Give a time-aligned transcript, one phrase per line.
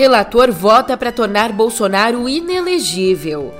[0.00, 3.52] Relator vota para tornar Bolsonaro inelegível.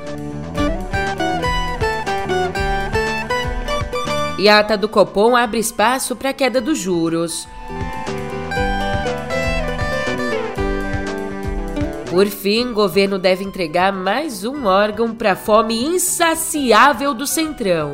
[4.38, 7.46] E a ata do Copom abre espaço para a queda dos juros.
[12.08, 17.92] Por fim, governo deve entregar mais um órgão para a fome insaciável do Centrão.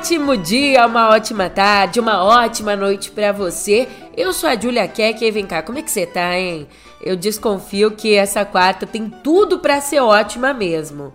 [0.00, 3.86] Ótimo dia, uma ótima tarde, uma ótima noite para você.
[4.16, 6.66] Eu sou a Julia Keck e vem cá, como é que você tá, hein?
[7.02, 11.12] Eu desconfio que essa quarta tem tudo para ser ótima mesmo.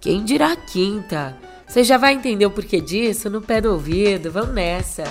[0.00, 1.36] Quem dirá quinta?
[1.66, 4.32] Você já vai entender o porquê disso no pé do ouvido.
[4.32, 5.04] Vamos nessa.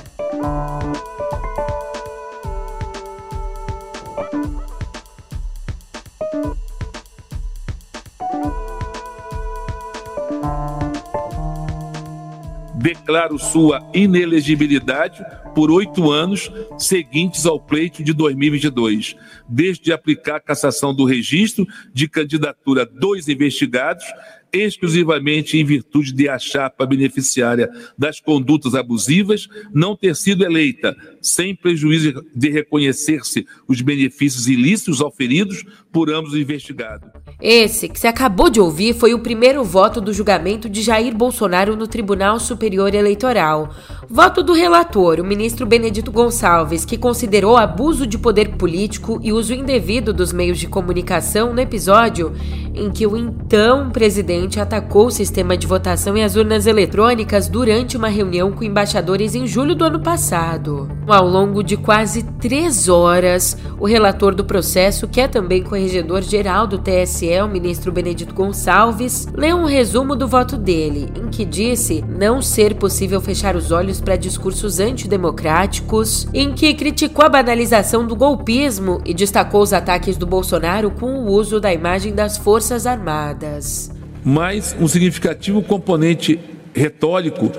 [12.81, 19.15] Declaro sua inelegibilidade por oito anos seguintes ao pleito de 2022,
[19.47, 24.05] desde aplicar a cassação do registro de candidatura dos investigados
[24.53, 31.55] exclusivamente em virtude de a chapa beneficiária das condutas abusivas não ter sido eleita, sem
[31.55, 37.09] prejuízo de reconhecer-se os benefícios ilícitos auferidos por ambos os investigados.
[37.41, 41.75] Esse que você acabou de ouvir foi o primeiro voto do julgamento de Jair Bolsonaro
[41.75, 43.73] no Tribunal Superior Eleitoral.
[44.09, 49.53] Voto do relator, o ministro Benedito Gonçalves, que considerou abuso de poder político e uso
[49.53, 52.33] indevido dos meios de comunicação no episódio
[52.73, 57.97] em que o então presidente atacou o sistema de votação e as urnas eletrônicas durante
[57.97, 60.89] uma reunião com embaixadores em julho do ano passado.
[61.08, 66.68] Ao longo de quase três horas, o relator do processo, que é também corregedor geral
[66.68, 72.03] do TSE, o ministro Benedito Gonçalves, leu um resumo do voto dele, em que disse
[72.07, 78.16] não ser possível fechar os olhos para discursos antidemocráticos, em que criticou a banalização do
[78.16, 84.00] golpismo e destacou os ataques do Bolsonaro com o uso da imagem das Forças Armadas.
[84.23, 86.39] Mas um significativo componente
[86.73, 87.51] retórico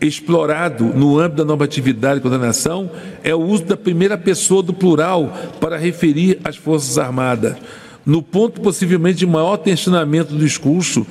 [0.00, 2.90] explorado no âmbito da normatividade e condenação
[3.22, 7.56] é o uso da primeira pessoa do plural para referir às Forças Armadas.
[8.06, 11.06] No ponto possivelmente de maior tensionamento do discurso,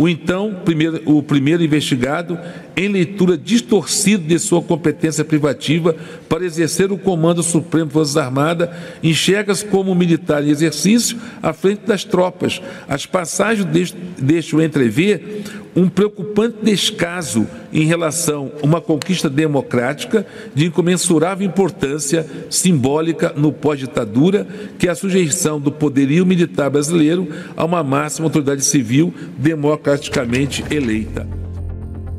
[0.00, 2.38] o então primeiro, o primeiro investigado,
[2.74, 5.94] em leitura distorcida de sua competência privativa
[6.26, 8.70] para exercer o comando supremo das Forças Armadas,
[9.02, 12.62] enxerga-se como militar em exercício à frente das tropas.
[12.88, 15.42] As passagens deixam entrever
[15.74, 24.46] um preocupante descaso em relação a uma conquista democrática de incomensurável importância simbólica no pós-ditadura,
[24.78, 31.26] que é a sujeição do poderio militar brasileiro a uma máxima autoridade civil democraticamente eleita.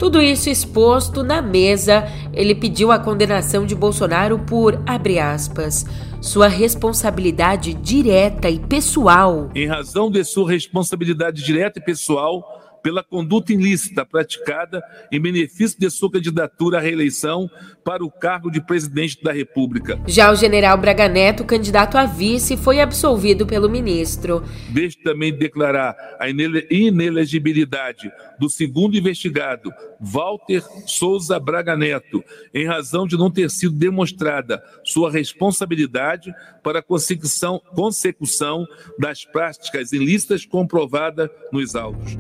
[0.01, 5.85] Tudo isso exposto na mesa, ele pediu a condenação de Bolsonaro por, abre aspas,
[6.19, 9.51] sua responsabilidade direta e pessoal.
[9.53, 15.89] Em razão de sua responsabilidade direta e pessoal, pela conduta ilícita praticada em benefício de
[15.89, 17.49] sua candidatura à reeleição
[17.83, 19.99] para o cargo de presidente da República.
[20.07, 24.43] Já o general Braga Neto, candidato a vice, foi absolvido pelo ministro.
[24.69, 33.17] Deixe também declarar a inelegibilidade do segundo investigado, Walter Souza Braga Neto, em razão de
[33.17, 36.33] não ter sido demonstrada sua responsabilidade
[36.63, 38.65] para a consecução, consecução
[38.97, 42.17] das práticas ilícitas comprovadas nos autos.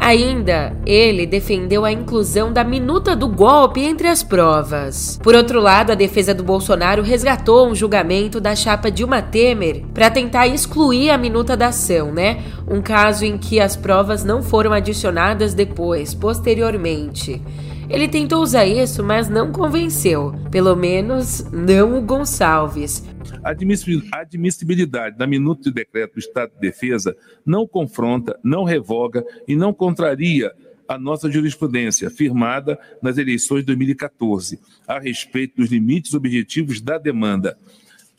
[0.00, 5.18] Ainda, ele defendeu a inclusão da minuta do golpe entre as provas.
[5.22, 10.08] Por outro lado, a defesa do Bolsonaro resgatou um julgamento da chapa Dilma Temer para
[10.08, 12.42] tentar excluir a minuta da ação, né?
[12.66, 17.42] Um caso em que as provas não foram adicionadas depois, posteriormente.
[17.90, 20.32] Ele tentou usar isso, mas não convenceu.
[20.50, 23.02] Pelo menos não o Gonçalves.
[23.42, 29.56] A admissibilidade da minuta de decreto do Estado de Defesa não confronta, não revoga e
[29.56, 30.52] não contraria
[30.86, 37.58] a nossa jurisprudência, firmada nas eleições de 2014, a respeito dos limites objetivos da demanda.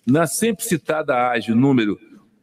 [0.05, 1.99] Na sempre citada AGE número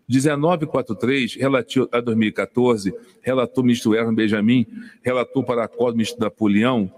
[0.09, 2.93] 1943, relativo a 2014,
[3.23, 4.67] relatou o ministro Erwin Benjamin,
[5.03, 6.93] relatou para a o ministro Napoleão,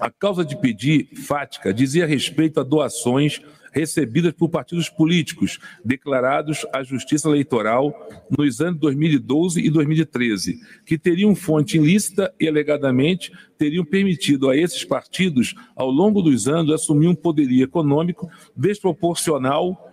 [0.00, 3.40] a causa de pedir fática dizia respeito a doações
[3.72, 7.94] recebidas por partidos políticos declarados à Justiça Eleitoral
[8.36, 14.84] nos anos 2012 e 2013, que teriam fonte ilícita e alegadamente teriam permitido a esses
[14.84, 19.84] partidos, ao longo dos anos, assumir um poderio econômico desproporcional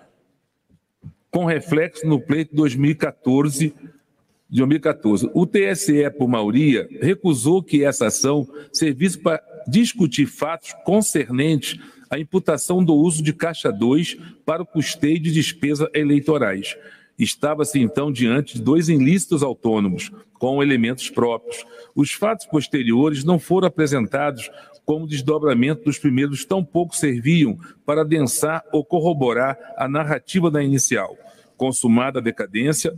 [1.29, 3.73] com reflexo no pleito 2014
[4.49, 5.29] de 2014.
[5.33, 11.79] O TSE, por maioria, recusou que essa ação servisse para discutir fatos concernentes
[12.09, 16.75] à imputação do uso de Caixa 2 para o custeio de despesas eleitorais.
[17.17, 21.65] Estava-se então diante de dois ilícitos autônomos, com elementos próprios.
[21.95, 24.50] Os fatos posteriores não foram apresentados
[24.85, 31.17] como desdobramento dos primeiros, tampouco serviam para adensar ou corroborar a narrativa da inicial.
[31.57, 32.94] Consumada a decadência,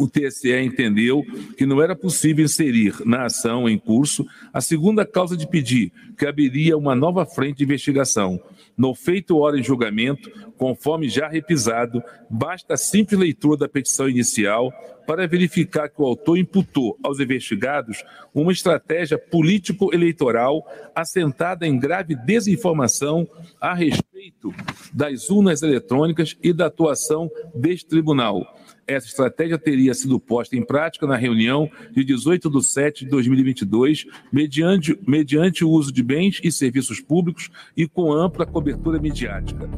[0.00, 1.22] o TSE entendeu
[1.58, 6.26] que não era possível inserir na ação em curso a segunda causa de pedir, que
[6.26, 8.40] abriria uma nova frente de investigação.
[8.78, 14.72] No feito hora em julgamento, conforme já repisado, basta a simples leitura da petição inicial
[15.06, 18.02] para verificar que o autor imputou aos investigados
[18.32, 23.28] uma estratégia político-eleitoral assentada em grave desinformação
[23.60, 24.54] a respeito
[24.94, 28.46] das urnas eletrônicas e da atuação deste tribunal
[28.90, 34.06] essa estratégia teria sido posta em prática na reunião de 18 de 7 de 2022,
[34.32, 39.68] mediante, mediante o uso de bens e serviços públicos e com ampla cobertura midiática.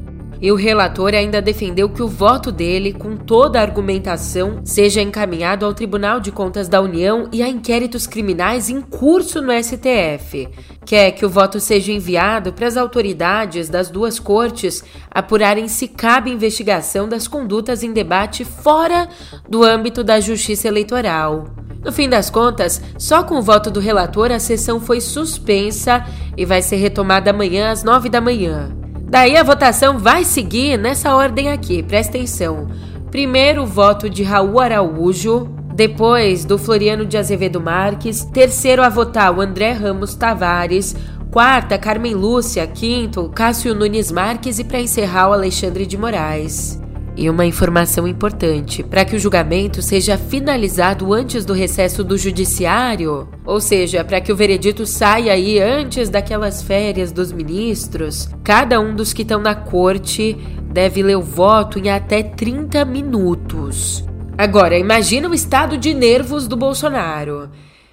[0.40, 5.64] E o relator ainda defendeu que o voto dele, com toda a argumentação, seja encaminhado
[5.64, 10.48] ao Tribunal de Contas da União e a inquéritos criminais em curso no STF.
[10.84, 16.30] Quer que o voto seja enviado para as autoridades das duas cortes apurarem se cabe
[16.30, 19.08] investigação das condutas em debate fora
[19.48, 21.46] do âmbito da justiça eleitoral.
[21.84, 26.04] No fim das contas, só com o voto do relator a sessão foi suspensa
[26.36, 28.70] e vai ser retomada amanhã às nove da manhã.
[29.02, 32.68] Daí a votação vai seguir nessa ordem aqui, presta atenção.
[33.10, 39.34] Primeiro o voto de Raul Araújo, depois do Floriano de Azevedo Marques, terceiro a votar
[39.34, 40.94] o André Ramos Tavares,
[41.30, 46.78] quarta Carmen Lúcia, quinto Cássio Nunes Marques e para encerrar o Alexandre de Moraes.
[47.16, 53.28] E uma informação importante: para que o julgamento seja finalizado antes do recesso do judiciário,
[53.44, 58.94] ou seja, para que o veredito saia aí antes daquelas férias dos ministros, cada um
[58.94, 60.36] dos que estão na corte
[60.70, 64.04] deve ler o voto em até 30 minutos.
[64.42, 67.48] Agora, imagina o estado de nervos do Bolsonaro.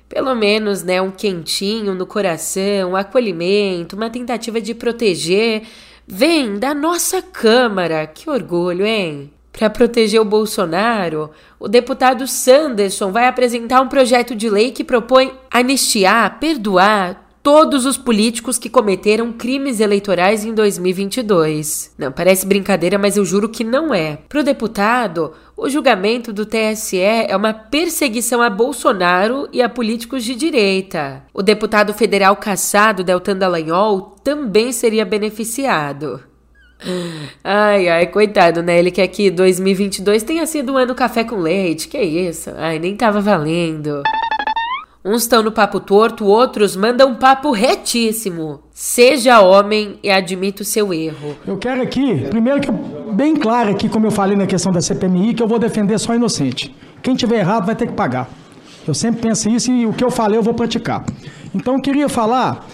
[0.09, 5.61] Pelo menos, né, um quentinho no coração, um acolhimento, uma tentativa de proteger
[6.07, 9.31] Vem da nossa Câmara, que orgulho, hein?
[9.51, 11.29] Para proteger o Bolsonaro,
[11.59, 17.97] o deputado Sanderson vai apresentar um projeto de lei que propõe anistiar, perdoar todos os
[17.97, 21.95] políticos que cometeram crimes eleitorais em 2022.
[21.97, 24.19] Não, parece brincadeira, mas eu juro que não é.
[24.29, 30.23] Para o deputado, o julgamento do TSE é uma perseguição a Bolsonaro e a políticos
[30.23, 31.23] de direita.
[31.33, 36.21] O deputado federal caçado Deltan Dallagnol também seria beneficiado.
[37.43, 38.77] Ai, ai, coitado, né?
[38.77, 41.87] Ele quer que 2022 tenha sido um ano café com leite.
[41.87, 42.51] Que isso?
[42.55, 44.03] Ai, nem tava valendo.
[45.03, 48.59] Uns estão no papo torto, outros mandam um papo retíssimo.
[48.73, 51.37] Seja homem e admita o seu erro.
[51.47, 52.69] Eu quero aqui, primeiro que
[53.13, 56.13] bem claro aqui, como eu falei na questão da CPMI, que eu vou defender só
[56.13, 56.75] inocente.
[57.01, 58.29] Quem tiver errado vai ter que pagar.
[58.85, 61.05] Eu sempre penso isso e o que eu falei eu vou praticar.
[61.55, 62.67] Então eu queria falar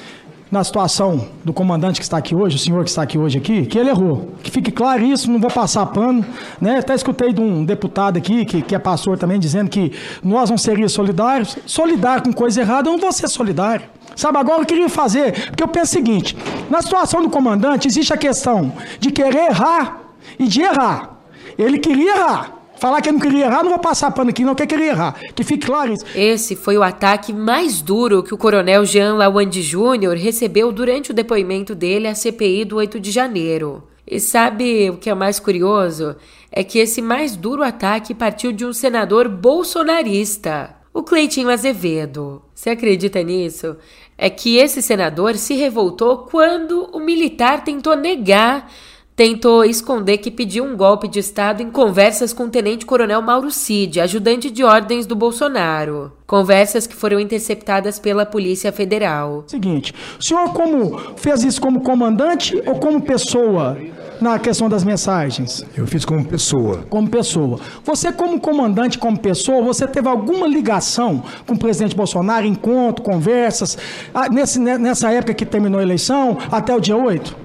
[0.51, 3.65] na situação do comandante que está aqui hoje, o senhor que está aqui hoje aqui,
[3.65, 4.29] que ele errou.
[4.43, 6.23] Que fique claro isso, não vou passar pano.
[6.61, 6.77] Né?
[6.79, 9.91] Até escutei de um deputado aqui, que, que é pastor também, dizendo que
[10.23, 11.57] nós não seríamos solidários.
[11.65, 13.85] Solidário com coisa errada, eu não vou ser solidário.
[14.15, 16.37] Sabe, agora eu queria fazer, porque eu penso o seguinte:
[16.69, 19.99] na situação do comandante, existe a questão de querer errar
[20.39, 21.17] e de errar.
[21.57, 22.51] Ele queria errar.
[22.77, 24.87] Falar que eu não queria errar, não vou passar pano aqui, não, que eu queria
[24.87, 25.19] errar.
[25.33, 26.05] Que fique claro isso.
[26.15, 31.13] Esse foi o ataque mais duro que o coronel Jean Lawande Júnior recebeu durante o
[31.13, 33.83] depoimento dele à CPI do 8 de janeiro.
[34.07, 36.15] E sabe o que é mais curioso?
[36.51, 42.41] É que esse mais duro ataque partiu de um senador bolsonarista, o Cleitinho Azevedo.
[42.53, 43.75] Você acredita nisso?
[44.17, 48.71] É que esse senador se revoltou quando o militar tentou negar
[49.15, 54.01] tentou esconder que pediu um golpe de Estado em conversas com o tenente-coronel Mauro Cid,
[54.01, 56.11] ajudante de ordens do Bolsonaro.
[56.27, 59.45] Conversas que foram interceptadas pela Polícia Federal.
[59.47, 63.77] Seguinte, o senhor como fez isso como comandante ou como pessoa
[64.19, 65.63] na questão das mensagens?
[65.77, 66.85] Eu fiz como pessoa.
[66.89, 67.59] Como pessoa.
[67.83, 73.77] Você como comandante, como pessoa, você teve alguma ligação com o presidente Bolsonaro, encontro, conversas,
[74.13, 77.44] ah, nesse, nessa época que terminou a eleição, até o dia 8?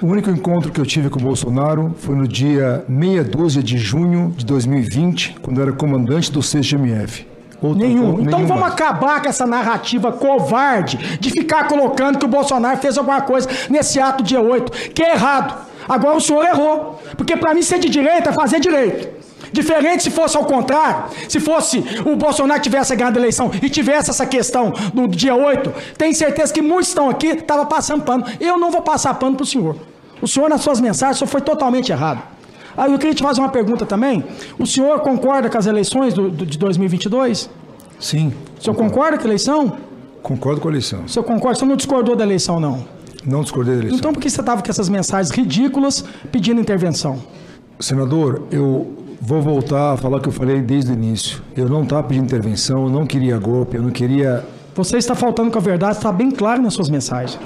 [0.00, 3.76] O único encontro que eu tive com o Bolsonaro foi no dia meia dúzia de
[3.76, 7.26] junho de 2020, quando eu era comandante do 6 GMF.
[7.60, 8.20] Outra, nenhum.
[8.20, 8.74] Então vamos mais.
[8.74, 13.98] acabar com essa narrativa covarde de ficar colocando que o Bolsonaro fez alguma coisa nesse
[13.98, 15.66] ato dia 8, que é errado.
[15.88, 17.02] Agora o senhor errou.
[17.16, 19.08] Porque para mim ser de direita é fazer direito.
[19.52, 24.10] Diferente se fosse ao contrário, se fosse o Bolsonaro tivesse ganhado a eleição e tivesse
[24.10, 28.24] essa questão do dia 8, tenho certeza que muitos estão aqui, estavam passando pano.
[28.38, 29.87] Eu não vou passar pano para o senhor.
[30.20, 32.22] O senhor, nas suas mensagens, o senhor foi totalmente errado.
[32.76, 34.24] Aí eu queria te fazer uma pergunta também.
[34.58, 37.50] O senhor concorda com as eleições do, do, de 2022?
[37.98, 38.32] Sim.
[38.58, 38.92] O senhor concordo.
[38.92, 39.72] concorda com a eleição?
[40.22, 41.00] Concordo com a eleição.
[41.04, 41.56] O senhor concorda?
[41.56, 42.84] O senhor não discordou da eleição, não?
[43.24, 43.98] Não discordei da eleição.
[43.98, 47.18] Então por que você estava com essas mensagens ridículas pedindo intervenção?
[47.80, 51.42] Senador, eu vou voltar a falar o que eu falei desde o início.
[51.56, 54.44] Eu não estava pedindo intervenção, eu não queria golpe, eu não queria.
[54.74, 57.38] Você está faltando com a verdade, está bem claro nas suas mensagens.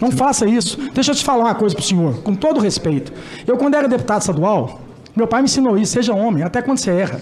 [0.00, 0.78] Não faça isso.
[0.92, 3.12] Deixa eu te falar uma coisa para o senhor, com todo respeito.
[3.46, 4.80] Eu, quando era deputado estadual,
[5.14, 7.20] meu pai me ensinou isso: seja homem, até quando você erra.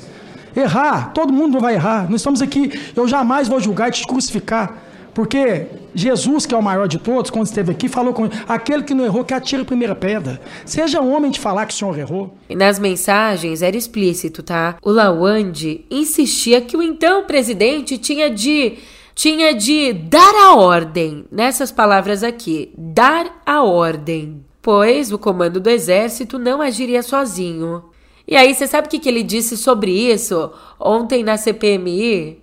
[0.56, 2.08] Errar, todo mundo vai errar.
[2.08, 4.78] Nós estamos aqui, eu jamais vou julgar e te crucificar.
[5.12, 8.92] Porque Jesus, que é o maior de todos, quando esteve aqui, falou com aquele que
[8.92, 10.40] não errou, que atira a primeira pedra.
[10.64, 12.34] Seja homem de falar que o senhor errou.
[12.48, 14.76] E nas mensagens era explícito, tá?
[14.82, 18.74] O Lawande insistia que o então presidente tinha de
[19.14, 25.70] tinha de dar a ordem, nessas palavras aqui, dar a ordem, pois o comando do
[25.70, 27.84] exército não agiria sozinho.
[28.26, 32.42] E aí, você sabe o que, que ele disse sobre isso ontem na CPMI?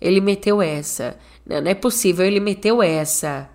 [0.00, 1.16] Ele meteu essa.
[1.46, 3.48] Não, não é possível, ele meteu essa.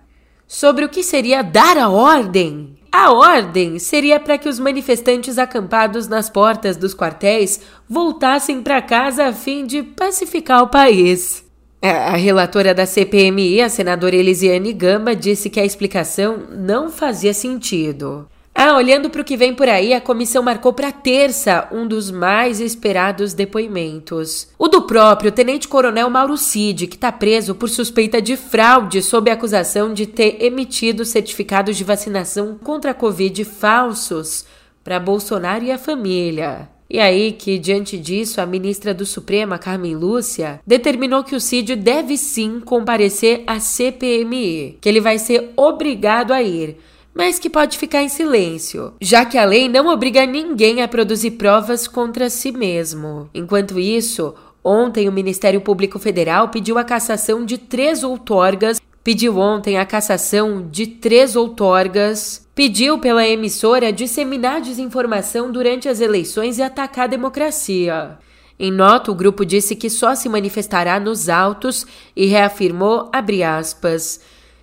[0.46, 2.78] Sobre o que seria dar a ordem?
[2.90, 9.26] A ordem seria para que os manifestantes acampados nas portas dos quartéis voltassem para casa
[9.26, 11.45] a fim de pacificar o país.
[11.90, 18.26] A relatora da CPMI, a senadora Elisiane Gamba, disse que a explicação não fazia sentido.
[18.58, 22.10] Ah, olhando para o que vem por aí, a comissão marcou para terça um dos
[22.10, 24.48] mais esperados depoimentos.
[24.58, 29.92] O do próprio tenente-coronel Mauro Cid, que está preso por suspeita de fraude sob acusação
[29.92, 34.46] de ter emitido certificados de vacinação contra a Covid falsos
[34.82, 36.75] para Bolsonaro e a família.
[36.88, 41.74] E aí que, diante disso, a ministra do Supremo, Carmen Lúcia, determinou que o Cid
[41.76, 46.76] deve sim comparecer à CPMI, que ele vai ser obrigado a ir
[47.16, 51.30] mas que pode ficar em silêncio, já que a lei não obriga ninguém a produzir
[51.30, 53.30] provas contra si mesmo.
[53.32, 59.78] Enquanto isso, ontem o Ministério Público Federal pediu a cassação de três outorgas pediu ontem
[59.78, 67.04] a cassação de três outorgas, pediu pela emissora disseminar desinformação durante as eleições e atacar
[67.04, 68.18] a democracia.
[68.58, 71.86] Em nota, o grupo disse que só se manifestará nos autos
[72.16, 73.08] e reafirmou,
[73.46, 74.20] aspas,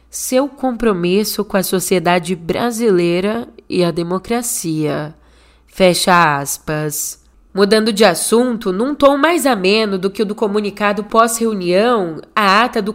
[0.10, 5.16] seu compromisso com a sociedade brasileira e a democracia.
[5.66, 7.24] Fecha aspas.
[7.54, 12.82] Mudando de assunto, num tom mais ameno do que o do comunicado pós-reunião, a ata
[12.82, 12.92] do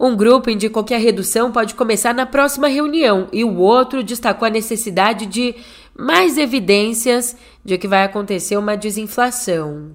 [0.00, 4.46] um grupo indicou que a redução pode começar na próxima reunião e o outro destacou
[4.46, 5.54] a necessidade de
[5.94, 9.90] mais evidências de que vai acontecer uma desinflação.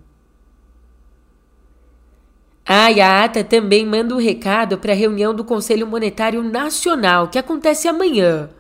[2.64, 7.88] A IATA também manda um recado para a reunião do Conselho Monetário Nacional, que acontece
[7.88, 8.52] amanhã,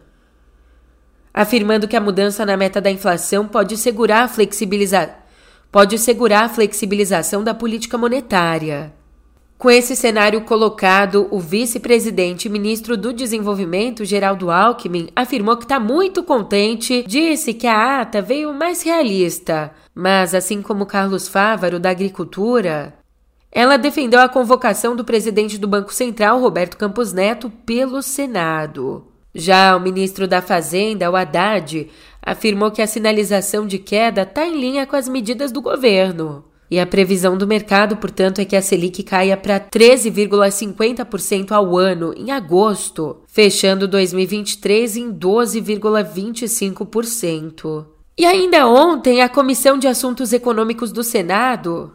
[1.31, 5.13] afirmando que a mudança na meta da inflação pode segurar a, flexibiliza
[5.71, 8.93] pode segurar a flexibilização da política monetária.
[9.57, 15.79] Com esse cenário colocado, o vice-presidente e ministro do Desenvolvimento, Geraldo Alckmin, afirmou que está
[15.79, 21.89] muito contente, disse que a ata veio mais realista, mas assim como Carlos Fávaro, da
[21.89, 22.93] Agricultura,
[23.49, 29.07] ela defendeu a convocação do presidente do Banco Central, Roberto Campos Neto, pelo Senado.
[29.33, 31.89] Já o ministro da Fazenda, o Haddad,
[32.21, 36.43] afirmou que a sinalização de queda está em linha com as medidas do governo.
[36.69, 42.11] E a previsão do mercado, portanto, é que a Selic caia para 13,50% ao ano
[42.17, 47.85] em agosto, fechando 2023 em 12,25%.
[48.17, 51.91] E ainda ontem, a Comissão de Assuntos Econômicos do Senado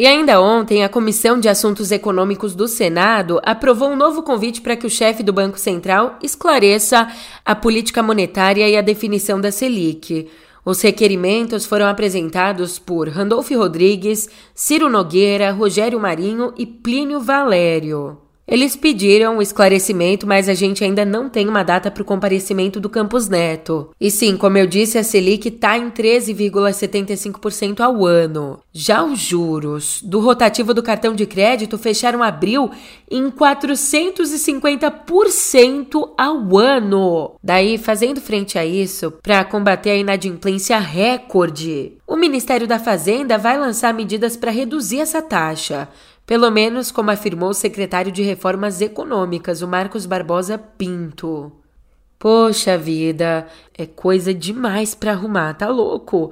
[0.00, 4.76] e ainda ontem, a Comissão de Assuntos Econômicos do Senado aprovou um novo convite para
[4.76, 7.08] que o chefe do Banco Central esclareça
[7.44, 10.28] a política monetária e a definição da Selic.
[10.68, 18.27] Os requerimentos foram apresentados por Randolph Rodrigues, Ciro Nogueira, Rogério Marinho e Plínio Valério.
[18.48, 22.80] Eles pediram o esclarecimento, mas a gente ainda não tem uma data para o comparecimento
[22.80, 23.90] do Campos Neto.
[24.00, 28.58] E sim, como eu disse, a Selic está em 13,75% ao ano.
[28.72, 32.70] Já os juros do rotativo do cartão de crédito fecharam abril
[33.10, 37.32] em 450% ao ano.
[37.44, 43.58] Daí, fazendo frente a isso, para combater a inadimplência recorde, o Ministério da Fazenda vai
[43.58, 45.86] lançar medidas para reduzir essa taxa.
[46.28, 51.50] Pelo menos como afirmou o secretário de Reformas Econômicas, o Marcos Barbosa Pinto.
[52.18, 56.30] Poxa vida, é coisa demais para arrumar, tá louco?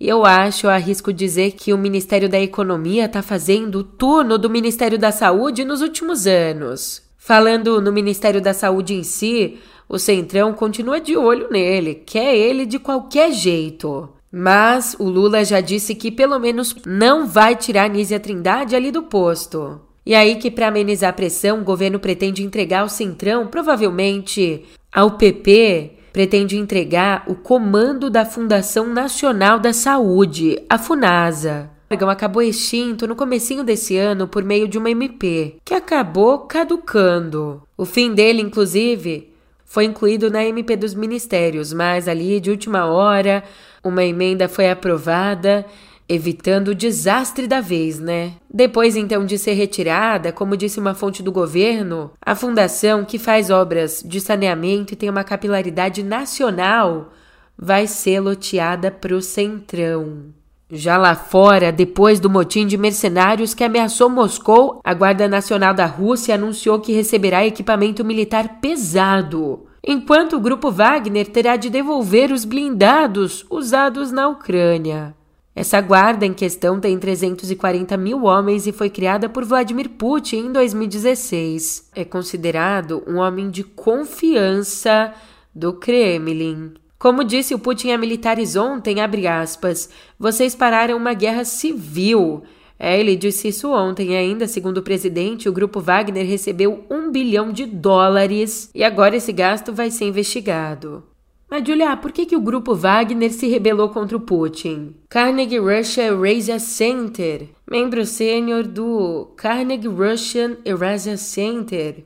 [0.00, 4.48] E eu acho, arrisco dizer que o Ministério da Economia tá fazendo o turno do
[4.48, 7.02] Ministério da Saúde nos últimos anos.
[7.18, 12.64] Falando no Ministério da Saúde em si, o Centrão continua de olho nele, quer ele
[12.64, 14.08] de qualquer jeito.
[14.36, 19.04] Mas o Lula já disse que pelo menos não vai tirar Nízia Trindade ali do
[19.04, 19.80] posto.
[20.04, 25.12] E aí que para amenizar a pressão, o governo pretende entregar ao Centrão, provavelmente ao
[25.12, 31.70] PP, pretende entregar o comando da Fundação Nacional da Saúde, a FUNASA.
[31.88, 36.40] O órgão acabou extinto no comecinho desse ano por meio de uma MP, que acabou
[36.40, 37.62] caducando.
[37.76, 39.32] O fim dele, inclusive,
[39.64, 43.44] foi incluído na MP dos ministérios, mas ali de última hora
[43.84, 45.64] uma emenda foi aprovada,
[46.08, 48.32] evitando o desastre da vez, né?
[48.52, 53.50] Depois então de ser retirada, como disse uma fonte do governo, a fundação que faz
[53.50, 57.12] obras de saneamento e tem uma capilaridade nacional
[57.56, 60.34] vai ser loteada para o Centrão.
[60.70, 65.86] Já lá fora, depois do motim de mercenários que ameaçou Moscou, a Guarda Nacional da
[65.86, 72.44] Rússia anunciou que receberá equipamento militar pesado enquanto o grupo Wagner terá de devolver os
[72.44, 75.14] blindados usados na Ucrânia.
[75.54, 80.52] Essa guarda em questão tem 340 mil homens e foi criada por Vladimir Putin em
[80.52, 81.90] 2016.
[81.94, 85.14] É considerado um homem de confiança
[85.54, 86.74] do Kremlin.
[86.98, 92.42] Como disse o Putin a militares ontem, aspas, vocês pararam uma guerra civil
[92.78, 94.48] ele disse isso ontem ainda.
[94.48, 99.72] Segundo o presidente, o grupo Wagner recebeu um bilhão de dólares e agora esse gasto
[99.72, 101.02] vai ser investigado.
[101.48, 104.94] Mas, Julia, por que, que o grupo Wagner se rebelou contra o Putin?
[105.08, 112.04] Carnegie Russia Eurasia Center, membro sênior do Carnegie Russian Eurasia Center.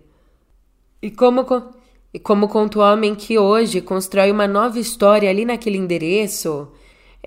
[1.00, 1.46] E como,
[2.12, 6.68] e como conta o homem que hoje constrói uma nova história ali naquele endereço,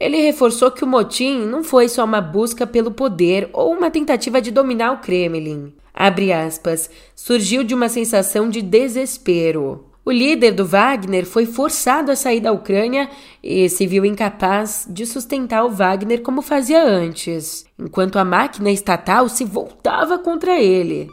[0.02, 4.42] ele reforçou que o motim não foi só uma busca pelo poder ou uma tentativa
[4.42, 5.72] de dominar o Kremlin.
[5.94, 9.86] Aspas, surgiu de uma sensação de desespero.
[10.04, 13.08] O líder do Wagner foi forçado a sair da Ucrânia
[13.44, 19.30] e se viu incapaz de sustentar o Wagner como fazia antes, enquanto a máquina estatal
[19.30, 21.08] se voltava contra ele.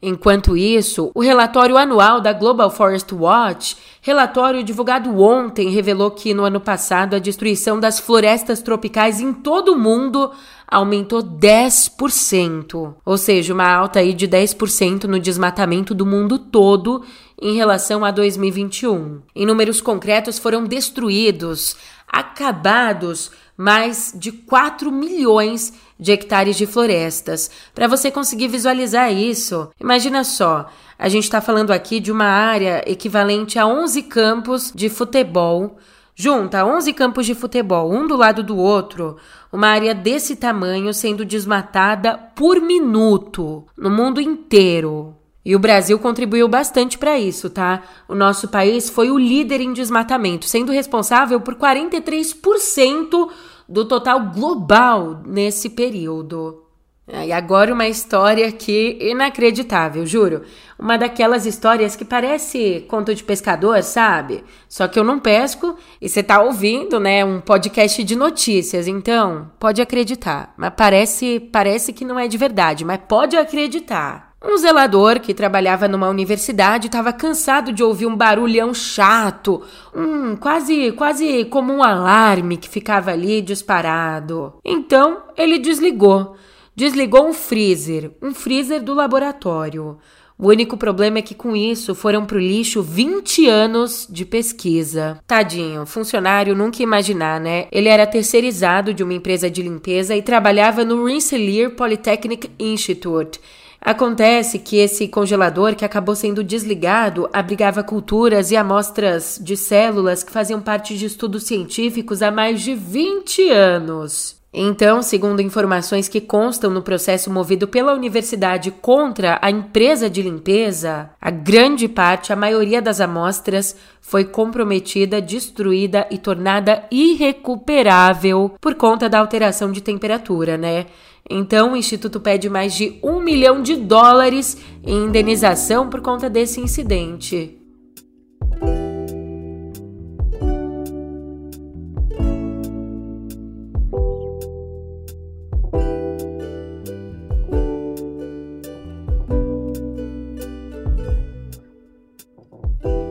[0.02, 6.46] Enquanto isso, o relatório anual da Global Forest Watch, relatório divulgado ontem, revelou que no
[6.46, 10.32] ano passado a destruição das florestas tropicais em todo o mundo
[10.66, 17.04] aumentou 10%, ou seja, uma alta aí de 10% no desmatamento do mundo todo
[17.42, 19.22] em relação a 2021.
[19.36, 21.76] Em números concretos, foram destruídos,
[22.08, 27.52] acabados mais de 4 milhões de hectares de florestas.
[27.76, 30.70] Para você conseguir visualizar isso, imagina só.
[30.98, 35.78] A gente está falando aqui de uma área equivalente a 11 campos de futebol
[36.22, 39.16] Junta 11 campos de futebol, um do lado do outro,
[39.54, 45.16] uma área desse tamanho sendo desmatada por minuto no mundo inteiro.
[45.50, 47.82] E o Brasil contribuiu bastante para isso, tá?
[48.08, 53.32] O nosso país foi o líder em desmatamento, sendo responsável por 43%
[53.68, 56.66] do total global nesse período.
[57.08, 60.44] E agora uma história aqui inacreditável, juro.
[60.78, 64.44] Uma daquelas histórias que parece conto de pescador, sabe?
[64.68, 69.50] Só que eu não pesco e você tá ouvindo, né, um podcast de notícias, então
[69.58, 70.54] pode acreditar.
[70.56, 74.29] Mas parece, parece que não é de verdade, mas pode acreditar.
[74.42, 79.62] Um zelador que trabalhava numa universidade estava cansado de ouvir um barulhão chato,
[79.94, 84.54] um quase quase como um alarme que ficava ali disparado.
[84.64, 86.36] Então ele desligou
[86.80, 89.98] desligou um freezer, um freezer do laboratório.
[90.38, 95.20] O único problema é que com isso foram pro lixo 20 anos de pesquisa.
[95.28, 97.68] Tadinho, funcionário nunca imaginar, né?
[97.70, 103.42] Ele era terceirizado de uma empresa de limpeza e trabalhava no Rensselaer Polytechnic Institute.
[103.82, 110.32] Acontece que esse congelador que acabou sendo desligado abrigava culturas e amostras de células que
[110.32, 114.40] faziam parte de estudos científicos há mais de 20 anos.
[114.52, 121.12] Então, segundo informações que constam no processo movido pela universidade contra a empresa de limpeza,
[121.22, 129.08] a grande parte, a maioria das amostras, foi comprometida, destruída e tornada irrecuperável por conta
[129.08, 130.88] da alteração de temperatura, né?
[131.30, 136.60] Então, o Instituto pede mais de um milhão de dólares em indenização por conta desse
[136.60, 137.56] incidente.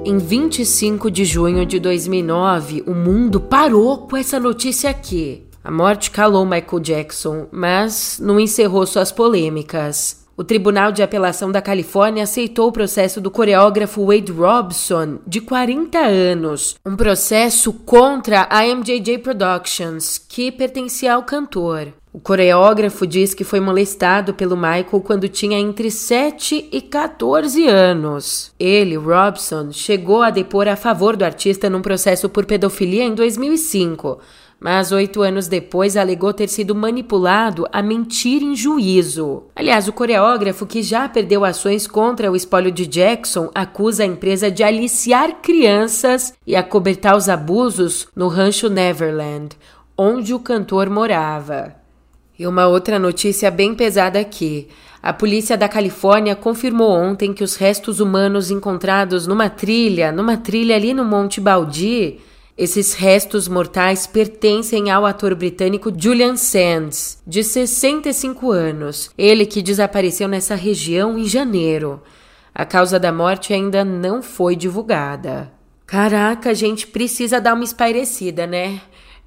[0.04, 5.47] Em 25 de junho de 2009, o mundo parou com essa notícia aqui.
[5.62, 10.26] A morte calou Michael Jackson, mas não encerrou suas polêmicas.
[10.36, 15.98] O Tribunal de Apelação da Califórnia aceitou o processo do coreógrafo Wade Robson, de 40
[15.98, 21.88] anos, um processo contra a MJJ Productions, que pertencia ao cantor.
[22.12, 28.52] O coreógrafo diz que foi molestado pelo Michael quando tinha entre 7 e 14 anos.
[28.58, 34.20] Ele, Robson, chegou a depor a favor do artista num processo por pedofilia em 2005,
[34.60, 39.44] mas oito anos depois alegou ter sido manipulado a mentir em juízo.
[39.54, 44.50] Aliás, o coreógrafo, que já perdeu ações contra o espólio de Jackson, acusa a empresa
[44.50, 49.56] de aliciar crianças e acobertar os abusos no rancho Neverland,
[49.96, 51.76] onde o cantor morava.
[52.38, 54.68] E uma outra notícia bem pesada aqui.
[55.02, 60.74] A polícia da Califórnia confirmou ontem que os restos humanos encontrados numa trilha, numa trilha
[60.74, 62.18] ali no Monte Baldi,
[62.58, 70.26] esses restos mortais pertencem ao ator britânico Julian Sands, de 65 anos, ele que desapareceu
[70.26, 72.02] nessa região em janeiro.
[72.52, 75.52] A causa da morte ainda não foi divulgada.
[75.86, 78.80] Caraca, a gente precisa dar uma espairecida, né?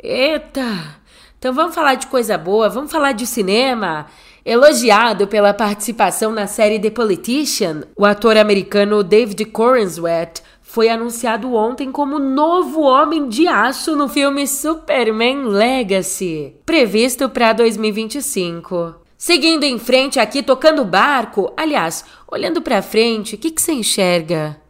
[0.04, 1.00] Eita!
[1.40, 4.08] Então vamos falar de coisa boa, vamos falar de cinema.
[4.44, 11.92] Elogiado pela participação na série The Politician, o ator americano David Corenswet foi anunciado ontem
[11.92, 18.96] como novo Homem de Aço no filme Superman Legacy, previsto para 2025.
[19.18, 24.62] Seguindo em frente aqui, tocando barco, aliás, olhando para frente, o que, que você enxerga?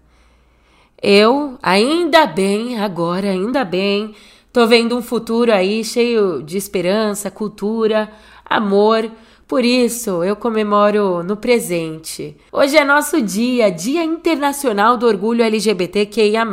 [1.00, 4.16] Eu, ainda bem, agora, ainda bem,
[4.54, 8.12] Tô vendo um futuro aí cheio de esperança, cultura,
[8.44, 9.10] amor.
[9.52, 12.38] Por isso, eu comemoro no presente.
[12.54, 16.46] Hoje é nosso dia, Dia Internacional do Orgulho LGBTQIA+.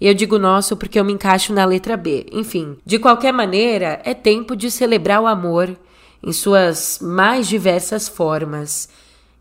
[0.00, 2.26] E eu digo nosso porque eu me encaixo na letra B.
[2.30, 5.76] Enfim, de qualquer maneira, é tempo de celebrar o amor
[6.24, 8.88] em suas mais diversas formas.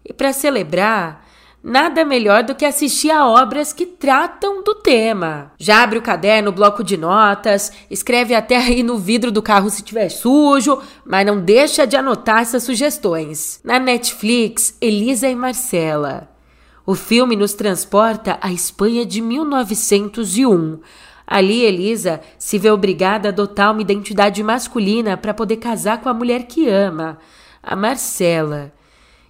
[0.04, 1.29] E para celebrar,
[1.64, 5.52] nada melhor do que assistir a obras que tratam do tema.
[5.58, 9.70] Já abre o caderno, o bloco de notas, escreve até aí no vidro do carro
[9.70, 13.60] se tiver sujo, mas não deixa de anotar essas sugestões.
[13.64, 16.30] Na Netflix, Elisa e Marcela.
[16.86, 20.80] O filme nos transporta à Espanha de 1901.
[21.28, 26.14] Ali, Elisa se vê obrigada a adotar uma identidade masculina para poder casar com a
[26.14, 27.20] mulher que ama,
[27.62, 28.74] a Marcela.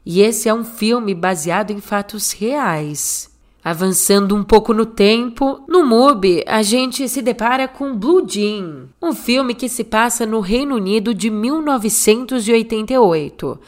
[0.05, 3.29] E esse é um filme baseado em fatos reais.
[3.63, 9.13] Avançando um pouco no tempo, no MUBI a gente se depara com Blue Jean, um
[9.13, 13.59] filme que se passa no Reino Unido de 1988.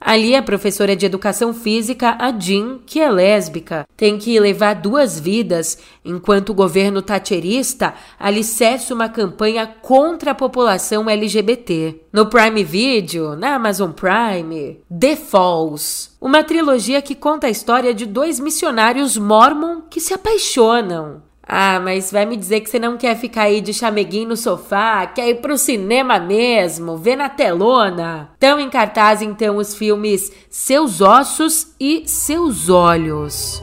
[0.00, 5.18] Ali, a professora de educação física, a Jean, que é lésbica, tem que levar duas
[5.18, 12.00] vidas, enquanto o governo tacherista alicerça uma campanha contra a população LGBT.
[12.12, 18.06] No Prime Video, na Amazon Prime, The Falls, uma trilogia que conta a história de
[18.06, 21.27] dois missionários mormon que se apaixonam.
[21.50, 25.06] Ah, mas vai me dizer que você não quer ficar aí de chameguinho no sofá,
[25.06, 28.28] quer ir pro cinema mesmo, ver na telona.
[28.34, 33.62] Estão em cartaz então os filmes Seus Ossos e Seus Olhos.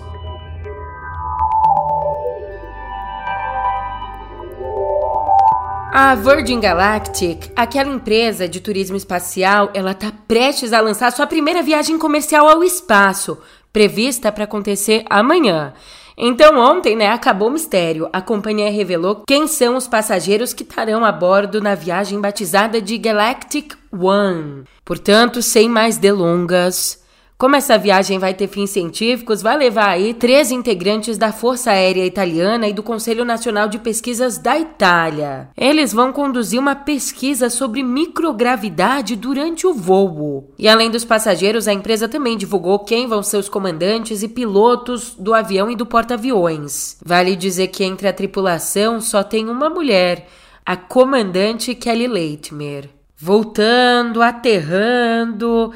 [5.93, 11.61] A Virgin Galactic, aquela empresa de turismo espacial, ela tá prestes a lançar sua primeira
[11.61, 13.37] viagem comercial ao espaço,
[13.71, 15.71] prevista para acontecer amanhã.
[16.17, 18.09] Então, ontem, né, acabou o mistério.
[18.13, 22.97] A companhia revelou quem são os passageiros que estarão a bordo na viagem batizada de
[22.97, 24.63] Galactic One.
[24.83, 27.03] Portanto, sem mais delongas,
[27.45, 32.03] como essa viagem vai ter fins científicos, vai levar aí três integrantes da Força Aérea
[32.03, 35.49] Italiana e do Conselho Nacional de Pesquisas da Itália.
[35.55, 40.55] Eles vão conduzir uma pesquisa sobre microgravidade durante o voo.
[40.57, 45.13] E além dos passageiros, a empresa também divulgou quem vão ser os comandantes e pilotos
[45.13, 46.97] do avião e do porta-aviões.
[47.05, 50.27] Vale dizer que entre a tripulação só tem uma mulher,
[50.65, 52.89] a comandante Kelly Leitmer.
[53.17, 55.71] Voltando, aterrando,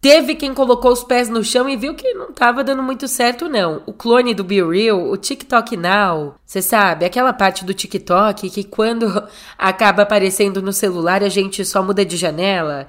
[0.00, 3.48] Teve quem colocou os pés no chão e viu que não estava dando muito certo,
[3.48, 3.82] não.
[3.86, 8.62] O clone do Be Real, o TikTok Now, você sabe, aquela parte do TikTok que
[8.62, 9.06] quando
[9.58, 12.86] acaba aparecendo no celular a gente só muda de janela.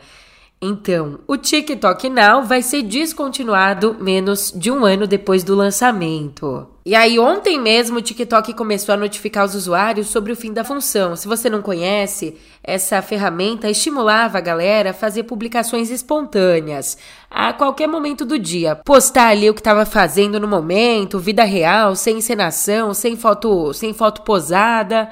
[0.59, 6.67] Então, o TikTok Now vai ser descontinuado menos de um ano depois do lançamento.
[6.83, 10.63] E aí, ontem mesmo, o TikTok começou a notificar os usuários sobre o fim da
[10.63, 11.15] função.
[11.15, 16.97] Se você não conhece, essa ferramenta estimulava a galera a fazer publicações espontâneas
[17.29, 18.75] a qualquer momento do dia.
[18.77, 23.93] Postar ali o que estava fazendo no momento, vida real, sem encenação, sem foto, sem
[23.93, 25.07] foto posada.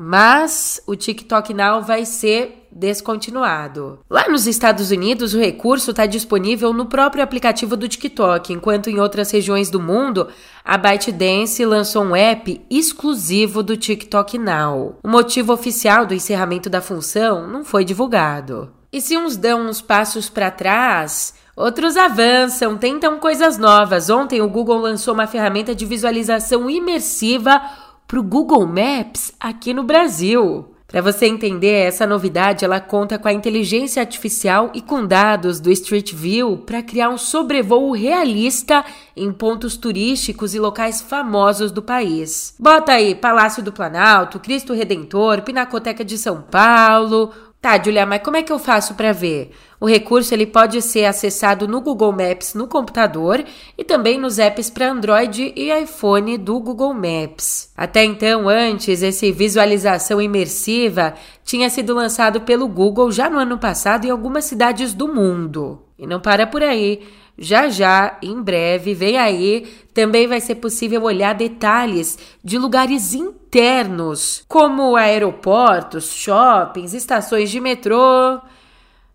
[0.00, 3.98] Mas o TikTok Now vai ser descontinuado.
[4.08, 9.00] Lá nos Estados Unidos, o recurso está disponível no próprio aplicativo do TikTok, enquanto em
[9.00, 10.28] outras regiões do mundo,
[10.64, 15.00] a ByteDance lançou um app exclusivo do TikTok Now.
[15.02, 18.70] O motivo oficial do encerramento da função não foi divulgado.
[18.92, 24.08] E se uns dão uns passos para trás, Outros avançam, tentam coisas novas.
[24.08, 27.60] Ontem o Google lançou uma ferramenta de visualização imersiva
[28.08, 30.74] para o Google Maps aqui no Brasil.
[30.86, 35.70] Para você entender, essa novidade ela conta com a inteligência artificial e com dados do
[35.70, 38.82] Street View para criar um sobrevoo realista
[39.14, 42.54] em pontos turísticos e locais famosos do país.
[42.58, 48.36] Bota aí Palácio do Planalto, Cristo Redentor, Pinacoteca de São Paulo, Tá, Julia, mas como
[48.36, 49.50] é que eu faço para ver?
[49.80, 53.44] O recurso ele pode ser acessado no Google Maps no computador
[53.76, 57.72] e também nos apps para Android e iPhone do Google Maps.
[57.76, 64.04] Até então, antes, esse visualização imersiva tinha sido lançado pelo Google já no ano passado
[64.04, 65.82] em algumas cidades do mundo.
[65.98, 67.02] E não para por aí.
[67.40, 74.42] Já já, em breve, vem aí, também vai ser possível olhar detalhes de lugares internos,
[74.48, 78.40] como aeroportos, shoppings, estações de metrô.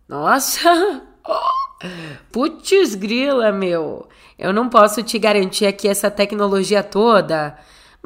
[0.07, 1.01] Nossa!
[2.31, 4.07] Putz grila, meu!
[4.39, 7.57] Eu não posso te garantir aqui essa tecnologia toda,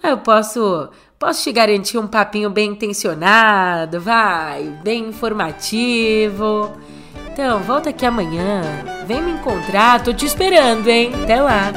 [0.02, 6.76] mas eu posso, posso te garantir um papinho bem intencionado, vai, bem informativo.
[7.40, 8.64] Então, volta aqui amanhã.
[9.06, 11.12] Vem me encontrar, tô te esperando, hein?
[11.22, 11.72] Até lá!